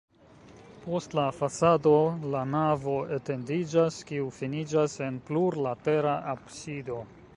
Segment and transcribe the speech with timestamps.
[0.85, 1.91] Post la fasado
[2.35, 6.99] la navo etendiĝas, kiu finiĝas en plurlatera absido.